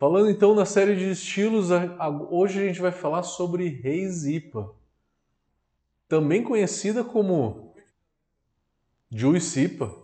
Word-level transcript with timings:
Falando 0.00 0.30
então 0.30 0.54
na 0.54 0.64
série 0.64 0.96
de 0.96 1.10
estilos, 1.10 1.68
hoje 2.30 2.58
a 2.58 2.66
gente 2.66 2.80
vai 2.80 2.90
falar 2.90 3.22
sobre 3.22 3.68
Reis 3.68 4.24
IPA, 4.24 4.74
também 6.08 6.42
conhecida 6.42 7.04
como 7.04 7.74
Juice 9.10 9.60
IPA 9.60 9.94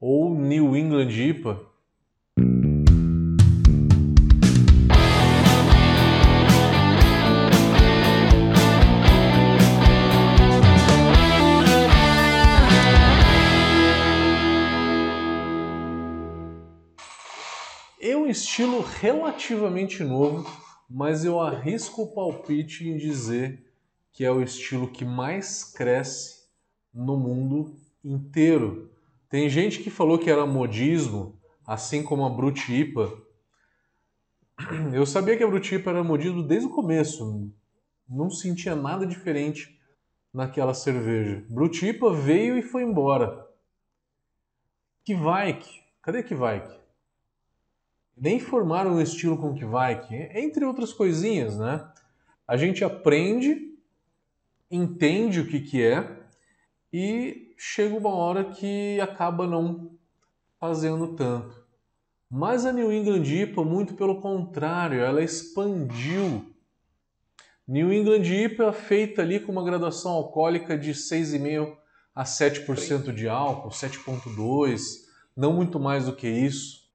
ou 0.00 0.34
New 0.34 0.74
England 0.74 1.10
IPA. 1.10 1.60
Estilo 18.36 18.82
relativamente 18.82 20.04
novo, 20.04 20.46
mas 20.88 21.24
eu 21.24 21.40
arrisco 21.40 22.02
o 22.02 22.12
palpite 22.12 22.86
em 22.86 22.96
dizer 22.96 23.66
que 24.12 24.24
é 24.24 24.30
o 24.30 24.42
estilo 24.42 24.88
que 24.88 25.04
mais 25.04 25.64
cresce 25.64 26.46
no 26.92 27.16
mundo 27.16 27.74
inteiro. 28.04 28.90
Tem 29.28 29.48
gente 29.48 29.82
que 29.82 29.88
falou 29.88 30.18
que 30.18 30.30
era 30.30 30.46
modismo, 30.46 31.40
assim 31.66 32.02
como 32.02 32.26
a 32.26 32.30
Brut 32.30 32.72
IPA. 32.72 33.10
Eu 34.92 35.06
sabia 35.06 35.36
que 35.36 35.42
a 35.42 35.48
Brut 35.48 35.74
IPA 35.74 35.90
era 35.90 36.04
modismo 36.04 36.42
desde 36.42 36.66
o 36.66 36.74
começo, 36.74 37.50
não 38.08 38.30
sentia 38.30 38.76
nada 38.76 39.06
diferente 39.06 39.80
naquela 40.32 40.74
cerveja. 40.74 41.42
Brut 41.48 41.86
IPA 41.86 42.12
veio 42.12 42.58
e 42.58 42.62
foi 42.62 42.82
embora. 42.82 43.46
Kvaik, 45.06 45.66
cadê 46.02 46.22
Kvaik? 46.22 46.85
Nem 48.16 48.40
formaram 48.40 48.94
um 48.94 49.00
estilo 49.00 49.36
com 49.36 49.52
que 49.52 49.64
vai, 49.64 50.06
entre 50.34 50.64
outras 50.64 50.92
coisinhas, 50.92 51.58
né? 51.58 51.86
A 52.48 52.56
gente 52.56 52.82
aprende, 52.82 53.74
entende 54.70 55.40
o 55.40 55.46
que, 55.46 55.60
que 55.60 55.82
é 55.82 56.16
e 56.92 57.54
chega 57.58 57.96
uma 57.96 58.14
hora 58.14 58.44
que 58.44 58.98
acaba 59.00 59.46
não 59.46 59.90
fazendo 60.58 61.14
tanto. 61.14 61.66
Mas 62.30 62.64
a 62.64 62.72
New 62.72 62.90
England 62.90 63.24
IPA, 63.24 63.64
muito 63.64 63.94
pelo 63.94 64.20
contrário, 64.20 65.00
ela 65.00 65.22
expandiu. 65.22 66.52
New 67.68 67.92
England 67.92 68.24
IPA 68.24 68.64
é 68.64 68.72
feita 68.72 69.22
ali 69.22 69.40
com 69.40 69.52
uma 69.52 69.64
graduação 69.64 70.12
alcoólica 70.12 70.78
de 70.78 70.92
6,5% 70.92 71.76
a 72.14 72.24
7% 72.24 73.12
de 73.12 73.28
álcool, 73.28 73.68
7,2%, 73.68 74.78
não 75.36 75.52
muito 75.52 75.78
mais 75.78 76.06
do 76.06 76.16
que 76.16 76.26
isso 76.26 76.85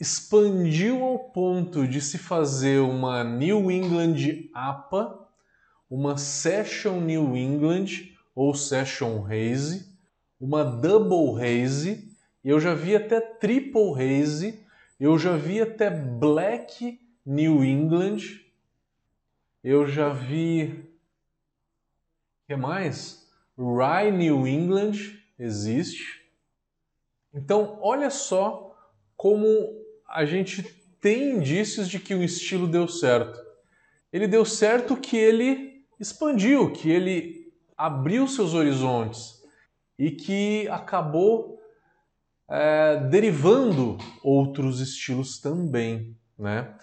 expandiu 0.00 1.04
ao 1.04 1.18
ponto 1.18 1.86
de 1.86 2.00
se 2.00 2.16
fazer 2.16 2.80
uma 2.80 3.22
New 3.22 3.70
England 3.70 4.48
APA, 4.54 5.28
uma 5.90 6.16
Session 6.16 7.00
New 7.02 7.36
England 7.36 8.14
ou 8.34 8.54
Session 8.54 9.26
Haze, 9.26 9.94
uma 10.40 10.64
Double 10.64 11.44
Haze, 11.44 12.16
eu 12.42 12.58
já 12.58 12.74
vi 12.74 12.96
até 12.96 13.20
Triple 13.20 13.92
Haze, 13.92 14.64
eu 14.98 15.18
já 15.18 15.36
vi 15.36 15.60
até 15.60 15.90
Black 15.90 16.98
New 17.26 17.62
England, 17.62 18.40
eu 19.62 19.86
já 19.86 20.08
vi. 20.08 20.88
Que 22.46 22.56
mais? 22.56 23.28
Rye 23.58 24.10
New 24.10 24.46
England 24.46 24.92
existe. 25.38 26.22
Então, 27.34 27.78
olha 27.82 28.08
só 28.08 28.74
como 29.16 29.79
a 30.10 30.24
gente 30.24 30.62
tem 31.00 31.36
indícios 31.36 31.88
de 31.88 31.98
que 31.98 32.14
o 32.14 32.22
estilo 32.22 32.66
deu 32.66 32.88
certo. 32.88 33.40
Ele 34.12 34.26
deu 34.26 34.44
certo 34.44 34.96
que 34.96 35.16
ele 35.16 35.84
expandiu, 35.98 36.72
que 36.72 36.90
ele 36.90 37.52
abriu 37.76 38.26
seus 38.26 38.52
horizontes 38.52 39.40
e 39.98 40.10
que 40.10 40.68
acabou 40.68 41.60
é, 42.48 42.96
derivando 43.08 43.96
outros 44.22 44.80
estilos 44.80 45.38
também, 45.38 46.16
né? 46.36 46.74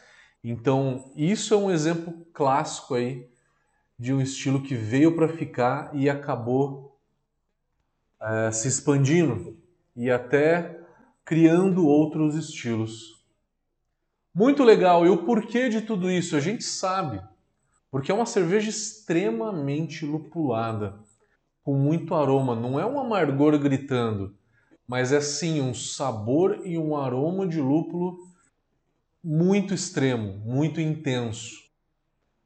Então 0.43 1.11
isso 1.15 1.53
é 1.53 1.57
um 1.57 1.69
exemplo 1.69 2.25
clássico 2.33 2.95
aí 2.95 3.29
de 3.99 4.13
um 4.13 4.21
estilo 4.21 4.63
que 4.63 4.75
veio 4.75 5.15
para 5.15 5.27
ficar 5.27 5.93
e 5.93 6.09
acabou 6.09 6.97
é, 8.21 8.51
se 8.51 8.67
expandindo 8.67 9.57
e 9.95 10.09
até 10.09 10.79
criando 11.25 11.85
outros 11.85 12.35
estilos. 12.35 13.16
Muito 14.37 14.63
legal. 14.63 15.03
E 15.03 15.09
o 15.09 15.25
porquê 15.25 15.67
de 15.67 15.81
tudo 15.81 16.11
isso? 16.11 16.35
A 16.35 16.39
gente 16.39 16.63
sabe. 16.63 17.19
Porque 17.89 18.11
é 18.11 18.13
uma 18.13 18.27
cerveja 18.27 18.69
extremamente 18.69 20.05
lupulada, 20.05 20.99
com 21.63 21.73
muito 21.73 22.13
aroma. 22.13 22.55
Não 22.55 22.79
é 22.79 22.85
um 22.85 22.99
amargor 22.99 23.57
gritando, 23.57 24.37
mas 24.87 25.11
é 25.11 25.19
sim 25.19 25.59
um 25.59 25.73
sabor 25.73 26.61
e 26.63 26.77
um 26.77 26.95
aroma 26.95 27.47
de 27.47 27.59
lúpulo 27.59 28.27
muito 29.23 29.73
extremo, 29.73 30.37
muito 30.45 30.79
intenso. 30.79 31.55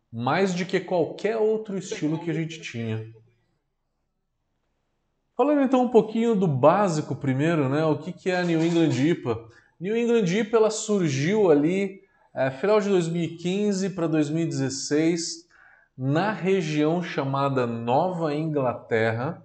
Mais 0.10 0.54
do 0.54 0.66
que 0.66 0.80
qualquer 0.80 1.36
outro 1.36 1.78
estilo 1.78 2.20
que 2.20 2.32
a 2.32 2.34
gente 2.34 2.62
tinha. 2.62 3.14
Falando 5.36 5.62
então 5.62 5.84
um 5.84 5.90
pouquinho 5.90 6.36
do 6.36 6.48
básico 6.48 7.18
primeiro, 7.18 7.68
né? 7.68 7.84
O 7.84 7.98
que 7.98 8.30
é 8.30 8.38
a 8.38 8.44
New 8.44 8.64
England 8.66 8.94
IPA? 8.94 9.50
New 9.82 9.98
England 9.98 10.26
IPA 10.26 10.58
ela 10.58 10.70
surgiu 10.70 11.50
ali 11.50 12.04
é, 12.36 12.52
final 12.52 12.80
de 12.80 12.88
2015 12.88 13.90
para 13.90 14.06
2016 14.06 15.48
na 15.98 16.32
região 16.32 17.02
chamada 17.02 17.66
Nova 17.66 18.32
Inglaterra. 18.32 19.44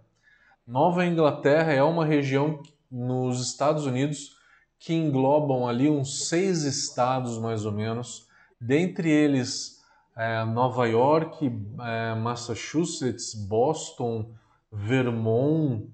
Nova 0.67 1.07
Inglaterra 1.07 1.73
é 1.73 1.83
uma 1.83 2.05
região 2.05 2.63
nos 2.93 3.41
Estados 3.49 3.87
Unidos 3.87 4.37
que 4.79 4.93
englobam 4.93 5.67
ali 5.67 5.89
uns 5.89 6.29
seis 6.29 6.65
estados 6.65 7.39
mais 7.39 7.65
ou 7.65 7.73
menos, 7.73 8.29
dentre 8.61 9.11
eles 9.11 9.83
é, 10.15 10.45
Nova 10.45 10.87
York, 10.87 11.51
é, 11.81 12.15
Massachusetts, 12.15 13.33
Boston, 13.33 14.35
Vermont, 14.71 15.89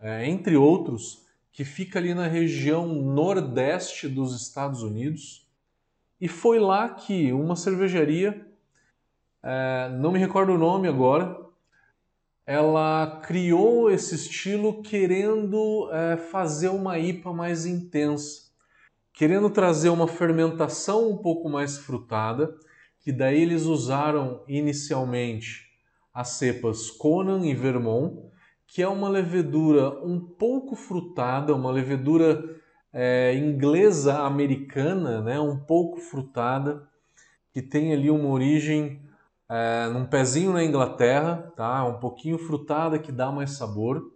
é, 0.00 0.26
entre 0.26 0.56
outros 0.56 1.23
que 1.54 1.64
fica 1.64 2.00
ali 2.00 2.12
na 2.12 2.26
região 2.26 2.88
nordeste 2.88 4.08
dos 4.08 4.34
Estados 4.34 4.82
Unidos. 4.82 5.48
E 6.20 6.26
foi 6.26 6.58
lá 6.58 6.88
que 6.88 7.32
uma 7.32 7.54
cervejaria, 7.54 8.44
é, 9.40 9.88
não 10.00 10.10
me 10.10 10.18
recordo 10.18 10.52
o 10.52 10.58
nome 10.58 10.88
agora, 10.88 11.40
ela 12.44 13.20
criou 13.24 13.88
esse 13.88 14.16
estilo 14.16 14.82
querendo 14.82 15.88
é, 15.92 16.16
fazer 16.16 16.70
uma 16.70 16.98
IPA 16.98 17.32
mais 17.32 17.64
intensa, 17.66 18.50
querendo 19.12 19.48
trazer 19.48 19.90
uma 19.90 20.08
fermentação 20.08 21.08
um 21.08 21.16
pouco 21.16 21.48
mais 21.48 21.78
frutada, 21.78 22.52
que 22.98 23.12
daí 23.12 23.40
eles 23.40 23.62
usaram 23.62 24.42
inicialmente 24.48 25.68
as 26.12 26.30
cepas 26.30 26.90
Conan 26.90 27.46
e 27.46 27.54
Vermont, 27.54 28.33
que 28.74 28.82
é 28.82 28.88
uma 28.88 29.08
levedura 29.08 30.04
um 30.04 30.18
pouco 30.18 30.74
frutada, 30.74 31.54
uma 31.54 31.70
levedura 31.70 32.60
é, 32.92 33.32
inglesa 33.36 34.18
americana, 34.22 35.20
né, 35.20 35.38
um 35.38 35.56
pouco 35.56 36.00
frutada, 36.00 36.82
que 37.52 37.62
tem 37.62 37.92
ali 37.92 38.10
uma 38.10 38.28
origem 38.28 39.00
é, 39.48 39.88
num 39.90 40.04
pezinho 40.04 40.52
na 40.52 40.64
Inglaterra, 40.64 41.52
tá? 41.54 41.84
Um 41.84 42.00
pouquinho 42.00 42.36
frutada 42.36 42.98
que 42.98 43.12
dá 43.12 43.30
mais 43.30 43.52
sabor. 43.52 44.12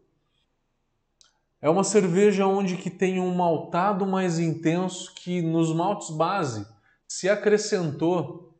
É 1.62 1.70
uma 1.70 1.84
cerveja 1.84 2.44
onde 2.44 2.76
que 2.76 2.90
tem 2.90 3.20
um 3.20 3.32
maltado 3.32 4.04
mais 4.08 4.40
intenso 4.40 5.14
que 5.14 5.40
nos 5.40 5.72
maltes 5.72 6.10
base 6.10 6.66
se 7.06 7.28
acrescentou 7.28 8.58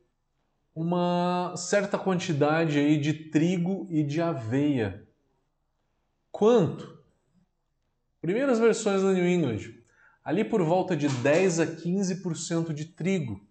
uma 0.73 1.53
certa 1.57 1.97
quantidade 1.97 2.79
aí 2.79 2.97
de 2.97 3.13
trigo 3.13 3.85
e 3.89 4.01
de 4.01 4.21
aveia. 4.21 5.08
Quanto? 6.31 6.99
Primeiras 8.21 8.59
versões 8.59 9.01
da 9.01 9.13
New 9.13 9.27
England, 9.27 9.73
ali 10.23 10.43
por 10.43 10.61
volta 10.61 10.95
de 10.95 11.07
10 11.07 11.59
a 11.59 11.67
15% 11.67 12.73
de 12.73 12.85
trigo, 12.85 13.45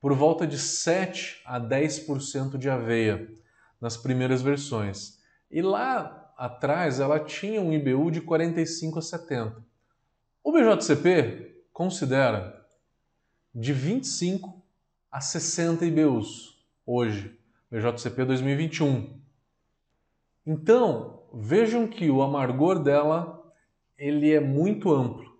por 0.00 0.14
volta 0.14 0.46
de 0.46 0.58
7 0.58 1.42
a 1.44 1.60
10% 1.60 2.58
de 2.58 2.68
aveia 2.68 3.28
nas 3.80 3.96
primeiras 3.96 4.42
versões. 4.42 5.18
E 5.50 5.62
lá 5.62 6.32
atrás 6.36 7.00
ela 7.00 7.20
tinha 7.20 7.60
um 7.60 7.72
IBU 7.72 8.10
de 8.10 8.20
45 8.20 8.98
a 8.98 9.02
70. 9.02 9.64
O 10.42 10.52
BJCP 10.52 11.64
considera 11.72 12.66
de 13.54 13.72
25 13.72 14.62
a 15.10 15.20
60 15.20 15.84
IBUs 15.86 16.64
hoje, 16.86 17.38
BJCP 17.70 18.24
2021. 18.24 19.20
Então, 20.46 21.17
vejam 21.32 21.86
que 21.86 22.10
o 22.10 22.22
amargor 22.22 22.78
dela 22.78 23.42
ele 23.96 24.32
é 24.32 24.40
muito 24.40 24.92
amplo. 24.92 25.36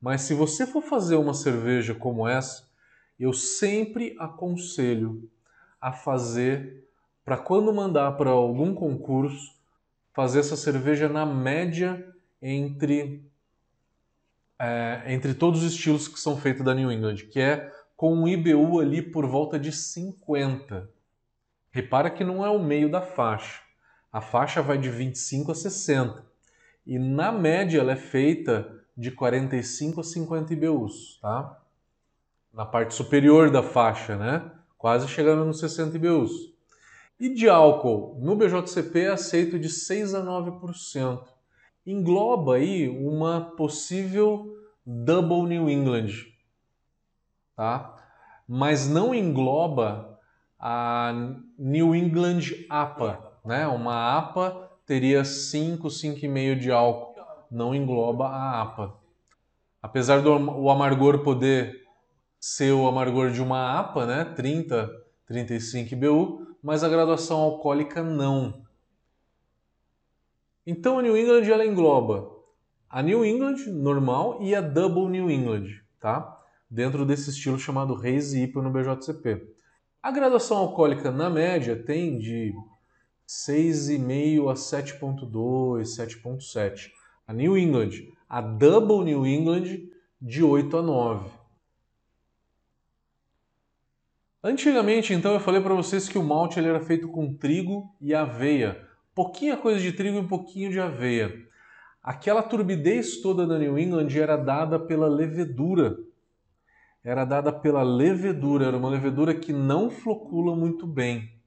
Mas 0.00 0.22
se 0.22 0.34
você 0.34 0.66
for 0.66 0.82
fazer 0.82 1.16
uma 1.16 1.34
cerveja 1.34 1.94
como 1.94 2.26
essa, 2.26 2.68
eu 3.18 3.32
sempre 3.32 4.16
aconselho 4.18 5.28
a 5.80 5.92
fazer 5.92 6.84
para 7.24 7.36
quando 7.36 7.72
mandar 7.74 8.12
para 8.12 8.30
algum 8.30 8.74
concurso, 8.74 9.54
fazer 10.14 10.40
essa 10.40 10.56
cerveja 10.56 11.08
na 11.08 11.26
média 11.26 12.14
entre 12.40 13.22
é, 14.58 15.02
entre 15.06 15.34
todos 15.34 15.62
os 15.62 15.72
estilos 15.72 16.08
que 16.08 16.18
são 16.18 16.36
feitos 16.36 16.64
da 16.64 16.74
New 16.74 16.90
England, 16.90 17.16
que 17.30 17.38
é 17.38 17.72
com 17.96 18.14
um 18.14 18.26
IBU 18.26 18.80
ali 18.80 19.02
por 19.02 19.26
volta 19.26 19.58
de 19.58 19.70
50. 19.72 20.88
Repara 21.70 22.10
que 22.10 22.24
não 22.24 22.44
é 22.44 22.50
o 22.50 22.58
meio 22.58 22.90
da 22.90 23.00
faixa. 23.00 23.67
A 24.12 24.20
faixa 24.20 24.62
vai 24.62 24.78
de 24.78 24.88
25 24.88 25.52
a 25.52 25.54
60. 25.54 26.24
E 26.86 26.98
na 26.98 27.30
média 27.30 27.80
ela 27.80 27.92
é 27.92 27.96
feita 27.96 28.74
de 28.96 29.10
45 29.10 30.00
a 30.00 30.04
50 30.04 30.52
IBUs, 30.52 31.18
tá? 31.20 31.60
Na 32.52 32.64
parte 32.64 32.94
superior 32.94 33.50
da 33.50 33.62
faixa, 33.62 34.16
né? 34.16 34.50
Quase 34.78 35.06
chegando 35.08 35.44
nos 35.44 35.60
60 35.60 35.96
IBUs. 35.96 36.30
E 37.20 37.34
de 37.34 37.48
álcool, 37.48 38.18
no 38.20 38.36
BJCP 38.36 39.00
é 39.00 39.08
aceito 39.08 39.58
de 39.58 39.68
6 39.68 40.14
a 40.14 40.22
9%. 40.24 41.24
Engloba 41.84 42.54
aí 42.54 42.88
uma 42.88 43.52
possível 43.56 44.56
Double 44.86 45.42
New 45.42 45.68
England, 45.68 46.08
tá? 47.54 47.94
Mas 48.46 48.88
não 48.88 49.14
engloba 49.14 50.18
a 50.58 51.12
New 51.58 51.94
England 51.94 52.40
APA, 52.70 53.27
né? 53.48 53.66
Uma 53.66 54.18
APA 54.18 54.70
teria 54.84 55.24
5, 55.24 55.88
5,5 55.88 56.58
de 56.58 56.70
álcool, 56.70 57.18
não 57.50 57.74
engloba 57.74 58.28
a 58.28 58.60
APA. 58.60 58.94
Apesar 59.82 60.20
do 60.20 60.30
o 60.30 60.70
amargor 60.70 61.20
poder 61.20 61.82
ser 62.38 62.72
o 62.72 62.86
amargor 62.86 63.30
de 63.30 63.40
uma 63.42 63.80
APA, 63.80 64.04
né? 64.04 64.24
30, 64.24 64.90
35 65.26 65.94
IBU, 65.94 66.56
mas 66.62 66.84
a 66.84 66.90
graduação 66.90 67.38
alcoólica 67.38 68.02
não. 68.02 68.62
Então 70.66 70.98
a 70.98 71.02
New 71.02 71.16
England 71.16 71.50
ela 71.50 71.64
engloba 71.64 72.30
a 72.90 73.02
New 73.02 73.24
England 73.24 73.66
normal 73.68 74.42
e 74.42 74.54
a 74.54 74.60
Double 74.60 75.08
New 75.08 75.30
England, 75.30 75.80
tá? 75.98 76.38
Dentro 76.70 77.06
desse 77.06 77.30
estilo 77.30 77.58
chamado 77.58 77.94
Hazy 77.94 78.42
IPA 78.42 78.62
no 78.62 78.70
BJCP. 78.70 79.54
A 80.02 80.10
graduação 80.10 80.58
alcoólica 80.58 81.10
na 81.10 81.30
média 81.30 81.74
tem 81.82 82.18
de 82.18 82.54
6,5 83.28 84.50
a 84.50 84.54
7,2, 84.54 85.82
7,7. 85.82 86.90
A 87.26 87.34
New 87.34 87.58
England, 87.58 87.90
a 88.26 88.40
Double 88.40 89.04
New 89.04 89.26
England 89.26 89.86
de 90.18 90.42
8 90.42 90.78
a 90.78 90.82
9. 90.82 91.30
Antigamente, 94.42 95.12
então, 95.12 95.34
eu 95.34 95.40
falei 95.40 95.60
para 95.60 95.74
vocês 95.74 96.08
que 96.08 96.16
o 96.16 96.22
malte 96.22 96.58
ele 96.58 96.68
era 96.68 96.80
feito 96.80 97.06
com 97.08 97.34
trigo 97.34 97.94
e 98.00 98.14
aveia. 98.14 98.82
Pouquinha 99.14 99.58
coisa 99.58 99.78
de 99.78 99.92
trigo 99.92 100.16
e 100.16 100.20
um 100.20 100.28
pouquinho 100.28 100.70
de 100.70 100.80
aveia. 100.80 101.46
Aquela 102.02 102.42
turbidez 102.42 103.20
toda 103.20 103.46
da 103.46 103.58
New 103.58 103.78
England 103.78 104.08
era 104.16 104.38
dada 104.38 104.78
pela 104.78 105.06
levedura. 105.06 105.98
Era 107.04 107.26
dada 107.26 107.52
pela 107.52 107.82
levedura, 107.82 108.66
era 108.66 108.76
uma 108.76 108.88
levedura 108.88 109.34
que 109.34 109.52
não 109.52 109.90
flocula 109.90 110.56
muito 110.56 110.86
bem. 110.86 111.37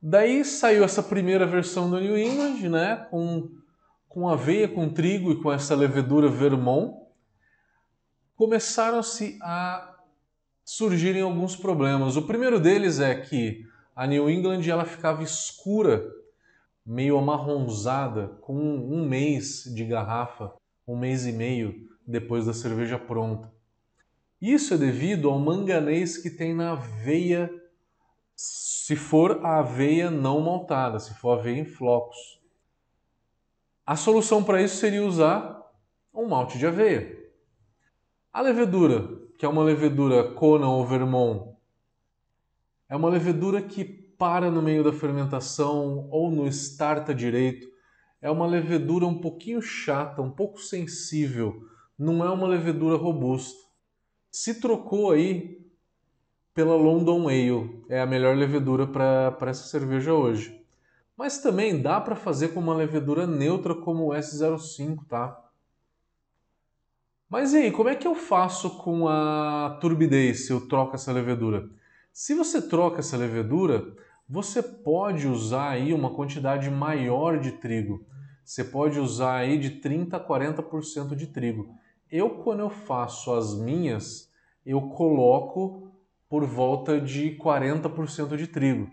Daí 0.00 0.44
saiu 0.44 0.84
essa 0.84 1.02
primeira 1.02 1.46
versão 1.46 1.90
do 1.90 2.00
New 2.00 2.18
England, 2.18 2.68
né, 2.68 3.06
com, 3.10 3.50
com 4.08 4.28
aveia, 4.28 4.68
com 4.68 4.88
trigo 4.88 5.32
e 5.32 5.42
com 5.42 5.52
essa 5.52 5.74
levedura 5.74 6.28
Vermont. 6.28 6.94
Começaram-se 8.36 9.38
a 9.42 9.96
surgirem 10.64 11.22
alguns 11.22 11.56
problemas. 11.56 12.16
O 12.16 12.22
primeiro 12.22 12.60
deles 12.60 13.00
é 13.00 13.14
que 13.14 13.64
a 13.94 14.06
New 14.06 14.28
England 14.28 14.62
ela 14.68 14.84
ficava 14.84 15.22
escura 15.22 16.06
meio 16.84 17.18
amarronzada, 17.18 18.28
com 18.42 18.54
um 18.54 19.08
mês 19.08 19.64
de 19.74 19.84
garrafa, 19.84 20.52
um 20.86 20.96
mês 20.96 21.26
e 21.26 21.32
meio 21.32 21.74
depois 22.06 22.46
da 22.46 22.52
cerveja 22.52 22.98
pronta. 22.98 23.50
Isso 24.40 24.74
é 24.74 24.76
devido 24.76 25.28
ao 25.28 25.38
manganês 25.38 26.18
que 26.18 26.30
tem 26.30 26.54
na 26.54 26.72
aveia, 26.72 27.50
se 28.36 28.94
for 28.94 29.44
a 29.44 29.60
aveia 29.60 30.10
não 30.10 30.40
maltada, 30.40 30.98
se 30.98 31.14
for 31.14 31.38
aveia 31.38 31.58
em 31.58 31.64
flocos. 31.64 32.16
A 33.84 33.96
solução 33.96 34.44
para 34.44 34.62
isso 34.62 34.76
seria 34.76 35.04
usar 35.04 35.60
um 36.12 36.28
malte 36.28 36.58
de 36.58 36.66
aveia. 36.66 37.16
A 38.32 38.42
levedura, 38.42 39.08
que 39.38 39.46
é 39.46 39.48
uma 39.48 39.62
levedura 39.62 40.34
Conan 40.34 40.68
ou 40.68 40.86
Vermont, 40.86 41.56
é 42.88 42.94
uma 42.94 43.08
levedura 43.08 43.62
que 43.62 43.84
para 44.18 44.50
no 44.50 44.62
meio 44.62 44.82
da 44.82 44.92
fermentação 44.92 46.08
ou 46.10 46.30
no 46.30 46.46
starta 46.46 47.14
direito. 47.14 47.68
É 48.20 48.30
uma 48.30 48.46
levedura 48.46 49.06
um 49.06 49.20
pouquinho 49.20 49.60
chata, 49.60 50.22
um 50.22 50.30
pouco 50.30 50.60
sensível, 50.60 51.62
não 51.98 52.24
é 52.24 52.30
uma 52.30 52.46
levedura 52.46 52.96
robusta. 52.96 53.58
Se 54.30 54.60
trocou 54.60 55.10
aí 55.10 55.65
pela 56.56 56.74
London 56.74 57.28
Ale, 57.28 57.84
é 57.86 58.00
a 58.00 58.06
melhor 58.06 58.34
levedura 58.34 58.86
para 58.86 59.50
essa 59.50 59.64
cerveja 59.64 60.14
hoje. 60.14 60.58
Mas 61.14 61.36
também 61.36 61.82
dá 61.82 62.00
para 62.00 62.16
fazer 62.16 62.48
com 62.48 62.60
uma 62.60 62.74
levedura 62.74 63.26
neutra 63.26 63.74
como 63.74 64.06
o 64.06 64.14
S05, 64.14 65.06
tá? 65.06 65.38
Mas 67.28 67.52
e 67.52 67.58
aí, 67.58 67.70
como 67.70 67.90
é 67.90 67.94
que 67.94 68.08
eu 68.08 68.14
faço 68.14 68.78
com 68.78 69.06
a 69.06 69.76
turbidez 69.82 70.46
se 70.46 70.52
eu 70.52 70.66
troco 70.66 70.94
essa 70.94 71.12
levedura? 71.12 71.68
Se 72.10 72.32
você 72.32 72.66
troca 72.66 73.00
essa 73.00 73.18
levedura, 73.18 73.94
você 74.26 74.62
pode 74.62 75.28
usar 75.28 75.72
aí 75.72 75.92
uma 75.92 76.14
quantidade 76.14 76.70
maior 76.70 77.38
de 77.38 77.52
trigo. 77.52 78.02
Você 78.42 78.64
pode 78.64 78.98
usar 78.98 79.36
aí 79.36 79.58
de 79.58 79.72
30 79.72 80.16
a 80.16 80.26
40% 80.26 81.14
de 81.14 81.26
trigo. 81.26 81.68
Eu, 82.10 82.30
quando 82.30 82.60
eu 82.60 82.70
faço 82.70 83.34
as 83.34 83.54
minhas, 83.54 84.32
eu 84.64 84.80
coloco 84.80 85.85
por 86.28 86.44
volta 86.44 87.00
de 87.00 87.36
40% 87.36 88.36
de 88.36 88.46
trigo. 88.46 88.90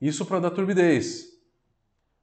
Isso 0.00 0.24
para 0.24 0.40
dar 0.40 0.50
turbidez. 0.50 1.26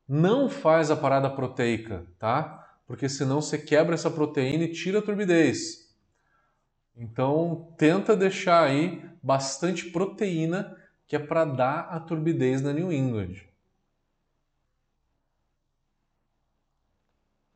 Não 0.07 0.49
faz 0.49 0.89
a 0.89 0.95
parada 0.95 1.29
proteica, 1.29 2.07
tá? 2.17 2.79
Porque 2.87 3.09
senão 3.09 3.41
você 3.41 3.57
quebra 3.57 3.93
essa 3.93 4.09
proteína 4.09 4.63
e 4.63 4.71
tira 4.71 4.99
a 4.99 5.01
turbidez. 5.01 5.93
Então, 6.95 7.73
tenta 7.77 8.15
deixar 8.15 8.63
aí 8.63 9.03
bastante 9.21 9.91
proteína 9.91 10.75
que 11.05 11.15
é 11.15 11.19
para 11.19 11.45
dar 11.45 11.81
a 11.89 11.99
turbidez 11.99 12.61
na 12.61 12.73
New 12.73 12.91
England. 12.91 13.45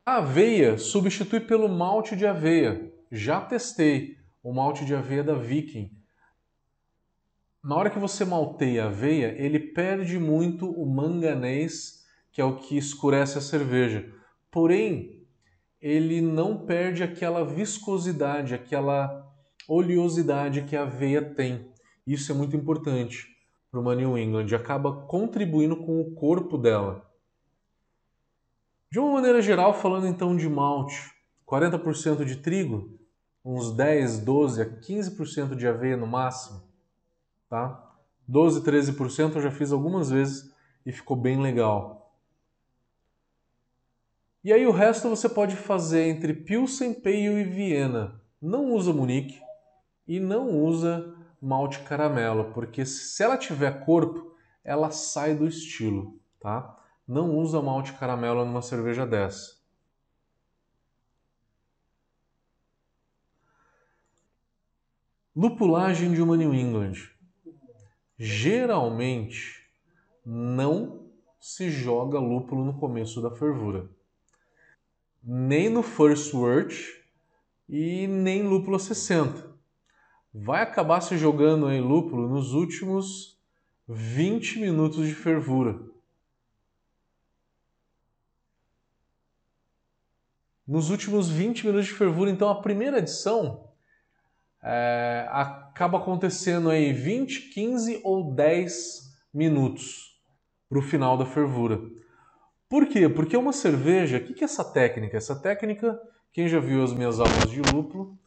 A 0.04 0.16
aveia 0.16 0.78
substitui 0.78 1.40
pelo 1.40 1.68
malte 1.68 2.16
de 2.16 2.26
aveia. 2.26 2.92
Já 3.10 3.40
testei 3.40 4.18
o 4.42 4.52
malte 4.52 4.84
de 4.84 4.94
aveia 4.94 5.22
da 5.22 5.34
Viking. 5.34 5.90
Na 7.64 7.76
hora 7.76 7.90
que 7.90 7.98
você 7.98 8.24
malteia 8.24 8.84
a 8.84 8.86
aveia, 8.88 9.36
ele 9.38 9.60
perde 9.60 10.18
muito 10.18 10.68
o 10.68 10.84
manganês, 10.84 12.04
que 12.32 12.40
é 12.40 12.44
o 12.44 12.56
que 12.56 12.76
escurece 12.76 13.38
a 13.38 13.40
cerveja. 13.40 14.12
Porém, 14.50 15.24
ele 15.80 16.20
não 16.20 16.66
perde 16.66 17.04
aquela 17.04 17.44
viscosidade, 17.44 18.52
aquela 18.52 19.32
oleosidade 19.68 20.62
que 20.62 20.76
a 20.76 20.82
aveia 20.82 21.22
tem. 21.22 21.72
Isso 22.04 22.32
é 22.32 22.34
muito 22.34 22.56
importante 22.56 23.28
para 23.70 23.78
uma 23.78 23.94
New 23.94 24.18
England, 24.18 24.52
acaba 24.56 25.06
contribuindo 25.06 25.76
com 25.76 26.00
o 26.00 26.14
corpo 26.14 26.58
dela. 26.58 27.08
De 28.90 28.98
uma 28.98 29.12
maneira 29.12 29.40
geral, 29.40 29.72
falando 29.72 30.08
então 30.08 30.36
de 30.36 30.48
malte, 30.48 31.12
40% 31.46 32.24
de 32.24 32.36
trigo, 32.36 32.98
uns 33.44 33.70
10, 33.70 34.18
12 34.18 34.62
a 34.62 34.66
15% 34.66 35.54
de 35.54 35.66
aveia 35.66 35.96
no 35.96 36.08
máximo, 36.08 36.71
tá? 37.52 37.92
12, 38.26 38.62
13% 38.62 39.36
eu 39.36 39.42
já 39.42 39.50
fiz 39.50 39.72
algumas 39.72 40.08
vezes 40.08 40.50
e 40.86 40.90
ficou 40.90 41.14
bem 41.14 41.38
legal. 41.38 42.16
E 44.42 44.50
aí 44.50 44.66
o 44.66 44.72
resto 44.72 45.10
você 45.10 45.28
pode 45.28 45.54
fazer 45.54 46.04
entre 46.04 46.32
Pilsen, 46.32 46.94
Pale 46.94 47.42
e 47.42 47.44
Viena. 47.44 48.18
Não 48.40 48.72
usa 48.72 48.90
Munique 48.90 49.38
e 50.08 50.18
não 50.18 50.62
usa 50.64 51.14
malte 51.42 51.80
caramelo, 51.80 52.54
porque 52.54 52.86
se 52.86 53.22
ela 53.22 53.36
tiver 53.36 53.84
corpo, 53.84 54.34
ela 54.64 54.90
sai 54.90 55.34
do 55.34 55.46
estilo, 55.46 56.18
tá? 56.40 56.82
Não 57.06 57.36
usa 57.36 57.60
malte 57.60 57.92
caramelo 57.92 58.46
numa 58.46 58.62
cerveja 58.62 59.06
dessa. 59.06 59.60
Lupulagem 65.36 66.14
de 66.14 66.22
uma 66.22 66.34
New 66.34 66.54
England. 66.54 67.12
Geralmente 68.18 69.68
não 70.24 71.06
se 71.40 71.70
joga 71.70 72.18
lúpulo 72.18 72.64
no 72.64 72.78
começo 72.78 73.20
da 73.20 73.30
fervura. 73.30 73.88
Nem 75.22 75.68
no 75.68 75.82
first 75.82 76.32
wort 76.32 77.02
e 77.68 78.06
nem 78.06 78.42
lúpulo 78.42 78.78
60 78.78 79.52
vai 80.32 80.62
acabar 80.62 81.00
se 81.00 81.18
jogando 81.18 81.70
em 81.70 81.80
lúpulo 81.80 82.28
nos 82.28 82.54
últimos 82.54 83.38
20 83.86 84.60
minutos 84.60 85.06
de 85.06 85.14
fervura. 85.14 85.78
Nos 90.66 90.90
últimos 90.90 91.28
20 91.28 91.66
minutos 91.66 91.86
de 91.86 91.92
fervura, 91.92 92.30
então 92.30 92.48
a 92.48 92.62
primeira 92.62 92.98
adição 92.98 93.68
é, 94.62 95.26
acaba 95.72 95.96
acontecendo 95.96 96.68
aí 96.68 96.92
20, 96.92 97.48
15 97.48 98.02
ou 98.04 98.34
10 98.34 99.10
minutos 99.32 100.20
para 100.68 100.78
o 100.78 100.82
final 100.82 101.16
da 101.16 101.24
fervura. 101.24 101.80
Por 102.68 102.86
quê? 102.86 103.08
Porque 103.08 103.36
uma 103.36 103.54
cerveja, 103.54 104.18
o 104.18 104.20
que, 104.20 104.34
que 104.34 104.44
é 104.44 104.44
essa 104.44 104.62
técnica? 104.62 105.16
Essa 105.16 105.34
técnica, 105.34 105.98
quem 106.30 106.46
já 106.46 106.60
viu 106.60 106.84
as 106.84 106.92
minhas 106.92 107.18
aulas 107.18 107.50
de 107.50 107.62
lúpulo, 107.62 108.18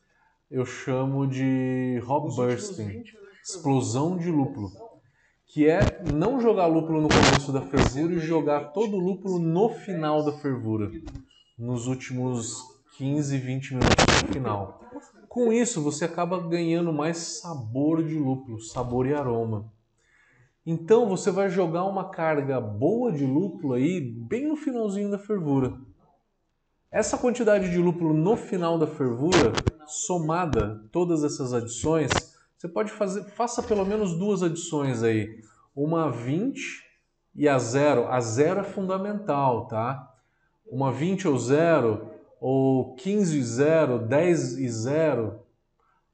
eu 0.50 0.66
chamo 0.66 1.28
de 1.28 2.02
hop 2.08 2.36
bursting, 2.36 3.04
explosão 3.44 4.18
de 4.18 4.32
lúpulo, 4.32 4.72
que 5.46 5.70
é 5.70 6.04
não 6.04 6.42
jogar 6.42 6.66
lúpulo 6.66 7.00
no 7.00 7.10
começo 7.10 7.52
da 7.52 7.62
fervura 7.62 8.16
e 8.16 8.20
jogar 8.20 8.72
todo 8.72 8.98
o 8.98 9.00
lúpulo 9.00 9.38
no 9.38 9.70
final 9.70 10.26
da 10.26 10.32
fervura, 10.32 10.92
nos 11.58 11.86
últimos 11.86 12.58
15, 12.98 13.38
20 13.38 13.76
minutos 13.76 14.06
do 14.22 14.34
final. 14.34 14.80
Com 15.36 15.52
isso, 15.52 15.82
você 15.82 16.06
acaba 16.06 16.40
ganhando 16.40 16.94
mais 16.94 17.18
sabor 17.42 18.02
de 18.02 18.18
lúpulo, 18.18 18.58
sabor 18.58 19.06
e 19.06 19.14
aroma. 19.14 19.70
Então, 20.66 21.10
você 21.10 21.30
vai 21.30 21.50
jogar 21.50 21.84
uma 21.84 22.10
carga 22.10 22.62
boa 22.62 23.12
de 23.12 23.26
lúpulo 23.26 23.74
aí 23.74 24.00
bem 24.00 24.48
no 24.48 24.56
finalzinho 24.56 25.12
da 25.12 25.20
fervura. 25.20 25.78
Essa 26.90 27.18
quantidade 27.18 27.70
de 27.70 27.78
lúpulo 27.78 28.14
no 28.14 28.38
final 28.38 28.80
da 28.80 28.88
fervura, 28.88 29.52
somada 29.86 30.82
todas 30.90 31.22
essas 31.22 31.54
adições, 31.54 32.12
você 32.58 32.70
pode 32.70 32.94
fazer, 32.94 33.26
faça 33.26 33.62
pelo 33.62 33.84
menos 33.84 34.18
duas 34.18 34.42
adições 34.42 35.04
aí, 35.04 35.42
uma 35.76 36.10
20 36.10 36.82
e 37.36 37.50
a 37.50 37.60
zero. 37.60 38.08
A 38.08 38.22
zero 38.22 38.62
é 38.62 38.64
fundamental, 38.64 39.68
tá? 39.68 40.16
Uma 40.66 40.94
20 40.94 41.28
ou 41.28 41.38
zero, 41.38 42.15
ou 42.40 42.96
15 42.96 43.38
e 43.38 43.44
0, 43.44 44.00
10 44.00 44.58
e 44.58 44.70
0. 44.70 45.40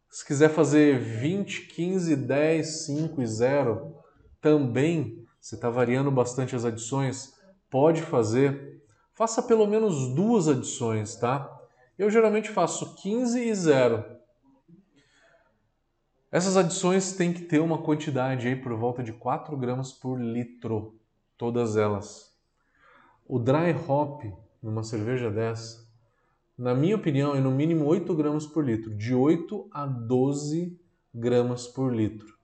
Se 0.10 0.26
quiser 0.26 0.50
fazer 0.50 1.00
20, 1.00 1.68
15, 1.68 2.16
10, 2.16 2.68
5 2.86 3.22
e 3.22 3.28
0, 3.28 3.96
também, 4.42 5.26
você 5.40 5.56
está 5.56 5.70
variando 5.70 6.12
bastante 6.12 6.56
as 6.56 6.66
adições, 6.66 7.34
pode 7.70 8.02
fazer. 8.02 8.82
Faça 9.14 9.42
pelo 9.42 9.68
menos 9.68 10.14
duas 10.14 10.48
adições, 10.48 11.16
tá? 11.16 11.50
Eu 11.98 12.10
geralmente 12.10 12.50
faço 12.50 12.96
15 12.96 13.40
e 13.40 13.54
0. 13.54 14.04
Essas 16.32 16.56
adições 16.56 17.14
têm 17.14 17.34
que 17.34 17.42
ter 17.42 17.60
uma 17.60 17.82
quantidade 17.82 18.48
aí 18.48 18.56
por 18.56 18.74
volta 18.74 19.04
de 19.04 19.12
4 19.12 19.56
gramas 19.58 19.92
por 19.92 20.20
litro, 20.20 20.98
todas 21.38 21.76
elas. 21.76 22.34
O 23.28 23.38
dry 23.38 23.74
hop 23.88 24.24
numa 24.64 24.84
cerveja 24.84 25.30
dessa 25.30 25.91
na 26.58 26.76
minha 26.76 26.96
opinião, 26.96 27.36
é 27.36 27.40
no 27.40 27.52
mínimo 27.52 27.86
8 27.86 28.14
gramas 28.14 28.46
por 28.46 28.64
litro, 28.64 28.96
de 28.96 29.16
8 29.16 29.70
a 29.72 29.86
12 29.86 30.80
gramas 31.14 31.68
por 31.68 31.94
litro. 31.94 32.38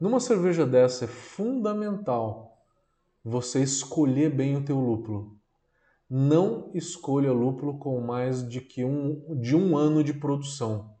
Numa 0.00 0.20
cerveja 0.20 0.66
dessa 0.66 1.04
é 1.04 1.08
fundamental 1.08 2.64
você 3.24 3.62
escolher 3.62 4.30
bem 4.30 4.56
o 4.56 4.64
teu 4.64 4.78
lúpulo. 4.78 5.36
Não 6.08 6.70
escolha 6.74 7.32
lúpulo 7.32 7.78
com 7.78 8.00
mais 8.00 8.48
de 8.48 8.60
que 8.60 8.84
um, 8.84 9.38
de 9.40 9.54
um 9.54 9.76
ano 9.76 10.02
de 10.02 10.14
produção. 10.14 10.94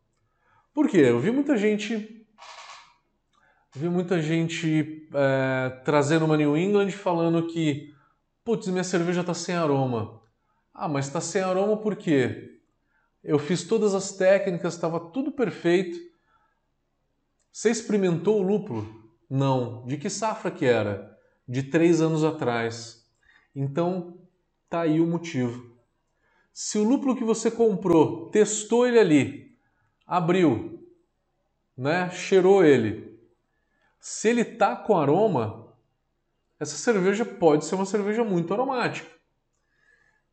Por 0.74 0.88
quê? 0.88 0.98
Eu 0.98 1.18
vi 1.18 1.30
muita 1.30 1.56
gente 1.56 2.16
vi 3.74 3.88
muita 3.88 4.20
gente 4.20 5.08
é, 5.14 5.70
trazendo 5.84 6.24
uma 6.24 6.36
New 6.36 6.56
England 6.56 6.90
falando 6.90 7.46
que 7.46 7.94
putz, 8.44 8.66
minha 8.68 8.82
cerveja 8.82 9.20
está 9.20 9.34
sem 9.34 9.54
aroma. 9.54 10.20
Ah, 10.80 10.86
mas 10.86 11.08
está 11.08 11.20
sem 11.20 11.42
aroma 11.42 11.76
por 11.76 11.96
quê? 11.96 12.60
Eu 13.24 13.36
fiz 13.36 13.64
todas 13.64 13.96
as 13.96 14.12
técnicas, 14.12 14.74
estava 14.74 15.00
tudo 15.10 15.32
perfeito. 15.32 15.98
Você 17.50 17.68
experimentou 17.68 18.38
o 18.38 18.42
lúpulo? 18.42 19.10
Não. 19.28 19.84
De 19.86 19.96
que 19.96 20.08
safra 20.08 20.52
que 20.52 20.64
era? 20.64 21.18
De 21.48 21.64
três 21.64 22.00
anos 22.00 22.22
atrás. 22.22 23.04
Então, 23.52 24.20
tá 24.70 24.82
aí 24.82 25.00
o 25.00 25.06
motivo. 25.06 25.76
Se 26.52 26.78
o 26.78 26.84
lúpulo 26.84 27.16
que 27.16 27.24
você 27.24 27.50
comprou, 27.50 28.30
testou 28.30 28.86
ele 28.86 29.00
ali, 29.00 29.58
abriu, 30.06 30.88
né? 31.76 32.08
Cheirou 32.10 32.64
ele. 32.64 33.18
Se 33.98 34.28
ele 34.28 34.44
tá 34.44 34.76
com 34.76 34.96
aroma, 34.96 35.74
essa 36.60 36.76
cerveja 36.76 37.24
pode 37.24 37.64
ser 37.64 37.74
uma 37.74 37.84
cerveja 37.84 38.22
muito 38.22 38.54
aromática. 38.54 39.17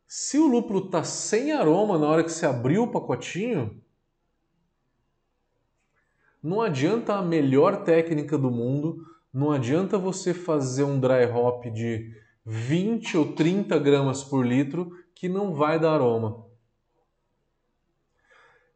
Se 0.06 0.38
o 0.38 0.46
lúpulo 0.46 0.86
está 0.86 1.02
sem 1.02 1.52
aroma 1.52 1.98
na 1.98 2.06
hora 2.06 2.22
que 2.22 2.30
você 2.30 2.46
abriu 2.46 2.84
o 2.84 2.90
pacotinho, 2.90 3.82
não 6.42 6.60
adianta 6.60 7.14
a 7.14 7.22
melhor 7.22 7.82
técnica 7.82 8.38
do 8.38 8.50
mundo, 8.50 9.04
não 9.32 9.50
adianta 9.50 9.98
você 9.98 10.32
fazer 10.32 10.84
um 10.84 11.00
dry 11.00 11.26
hop 11.26 11.66
de 11.66 12.14
20 12.44 13.18
ou 13.18 13.32
30 13.32 13.76
gramas 13.80 14.22
por 14.22 14.46
litro 14.46 14.92
que 15.12 15.28
não 15.28 15.52
vai 15.52 15.80
dar 15.80 15.94
aroma. 15.94 16.46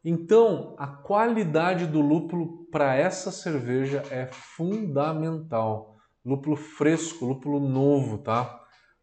Então, 0.05 0.75
a 0.79 0.87
qualidade 0.87 1.87
do 1.87 2.01
lúpulo 2.01 2.65
para 2.73 2.97
essa 2.97 3.31
cerveja 3.31 4.03
é 4.11 4.27
fundamental. 4.33 5.97
Lúpulo 6.25 6.57
fresco, 6.57 7.27
lúpulo 7.27 7.61
novo, 7.61 8.19
tá? 8.19 8.60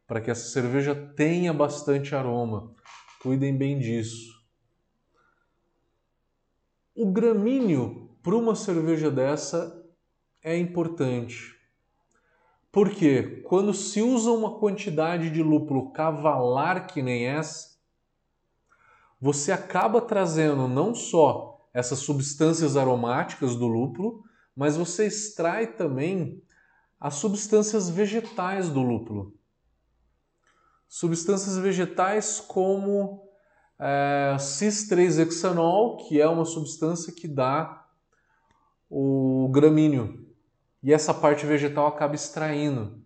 Para 0.08 0.22
que 0.22 0.32
essa 0.32 0.48
cerveja 0.48 0.96
tenha 0.96 1.54
bastante 1.54 2.16
aroma. 2.16 2.74
Cuidem 3.22 3.56
bem 3.56 3.78
disso. 3.78 4.42
O 6.96 7.12
gramíneo 7.12 8.10
para 8.24 8.36
uma 8.36 8.56
cerveja 8.56 9.12
dessa 9.12 9.86
é 10.42 10.58
importante. 10.58 11.56
Porque 12.72 13.42
quando 13.46 13.74
se 13.74 14.02
usa 14.02 14.32
uma 14.32 14.58
quantidade 14.60 15.30
de 15.30 15.44
lúpulo 15.44 15.92
cavalar 15.92 16.88
que 16.88 17.02
nem 17.02 17.26
essa, 17.26 17.78
você 19.20 19.52
acaba 19.52 20.00
trazendo 20.00 20.68
não 20.68 20.96
só 20.96 21.68
essas 21.74 22.00
substâncias 22.00 22.78
aromáticas 22.78 23.56
do 23.56 23.68
lúpulo, 23.68 24.24
mas 24.56 24.78
você 24.78 25.06
extrai 25.06 25.68
também 25.68 26.42
as 27.00 27.16
substâncias 27.16 27.90
vegetais 27.90 28.70
do 28.70 28.82
lúpulo 28.82 29.38
substâncias 30.88 31.58
vegetais 31.58 32.40
como 32.40 33.28
é, 33.80 34.38
cis-3-hexanol, 34.40 35.98
que 35.98 36.20
é 36.22 36.28
uma 36.28 36.46
substância 36.46 37.14
que 37.14 37.28
dá 37.28 37.86
o 38.90 39.50
gramíneo. 39.52 40.26
E 40.82 40.94
essa 40.94 41.14
parte 41.14 41.46
vegetal 41.46 41.88
acaba 41.88 42.16
extraindo. 42.16 43.04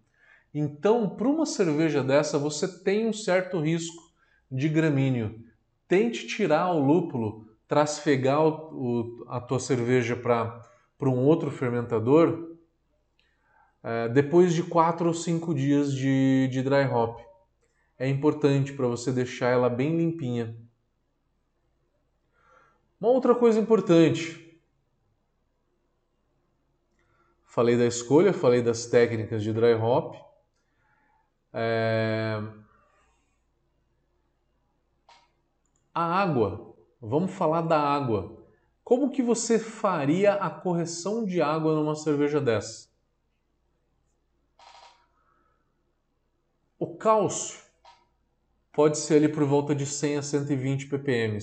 Então, 0.53 1.09
para 1.09 1.27
uma 1.27 1.45
cerveja 1.45 2.03
dessa, 2.03 2.37
você 2.37 2.67
tem 2.67 3.07
um 3.07 3.13
certo 3.13 3.59
risco 3.59 4.11
de 4.51 4.67
gramíneo. 4.69 5.43
Tente 5.87 6.27
tirar 6.27 6.71
o 6.71 6.79
lúpulo, 6.79 7.47
trasfegar 7.67 8.45
o, 8.45 9.25
a 9.29 9.39
tua 9.39 9.59
cerveja 9.59 10.15
para 10.15 10.63
um 11.09 11.25
outro 11.25 11.49
fermentador 11.49 12.57
é, 13.83 14.09
depois 14.09 14.53
de 14.53 14.61
4 14.63 15.07
ou 15.07 15.13
5 15.13 15.55
dias 15.55 15.93
de, 15.93 16.47
de 16.51 16.61
dry 16.61 16.85
hop 16.85 17.30
é 18.01 18.07
importante 18.07 18.73
para 18.73 18.87
você 18.87 19.11
deixar 19.11 19.49
ela 19.49 19.69
bem 19.69 19.95
limpinha. 19.95 20.57
Uma 22.99 23.11
outra 23.11 23.35
coisa 23.35 23.59
importante. 23.59 24.59
Falei 27.45 27.77
da 27.77 27.85
escolha, 27.85 28.33
falei 28.33 28.63
das 28.63 28.87
técnicas 28.87 29.43
de 29.43 29.53
dry 29.53 29.75
hop. 29.75 30.15
É... 31.53 32.41
A 35.93 36.03
água. 36.03 36.75
Vamos 36.99 37.31
falar 37.31 37.61
da 37.61 37.79
água. 37.79 38.43
Como 38.83 39.11
que 39.11 39.21
você 39.21 39.59
faria 39.59 40.33
a 40.33 40.49
correção 40.49 41.23
de 41.23 41.39
água 41.39 41.75
numa 41.75 41.93
cerveja 41.93 42.41
dessa? 42.41 42.89
O 46.79 46.97
cálcio 46.97 47.60
pode 48.71 48.97
ser 48.97 49.15
ali 49.15 49.29
por 49.29 49.43
volta 49.43 49.75
de 49.75 49.85
100 49.85 50.17
a 50.17 50.21
120 50.21 50.87
ppm, 50.87 51.37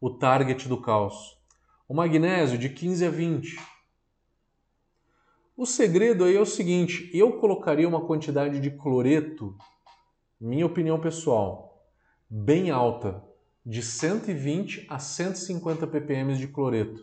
o 0.00 0.10
target 0.10 0.68
do 0.68 0.80
cálcio. 0.80 1.36
O 1.88 1.94
magnésio 1.94 2.58
de 2.58 2.68
15 2.68 3.06
a 3.06 3.10
20. 3.10 3.56
O 5.56 5.64
segredo 5.64 6.24
aí 6.24 6.36
é 6.36 6.40
o 6.40 6.46
seguinte, 6.46 7.10
eu 7.14 7.38
colocaria 7.38 7.88
uma 7.88 8.04
quantidade 8.04 8.60
de 8.60 8.70
cloreto, 8.70 9.56
minha 10.40 10.66
opinião 10.66 11.00
pessoal, 11.00 11.86
bem 12.28 12.70
alta, 12.70 13.24
de 13.64 13.82
120 13.82 14.86
a 14.88 14.98
150 14.98 15.86
ppm 15.86 16.36
de 16.36 16.48
cloreto. 16.48 17.00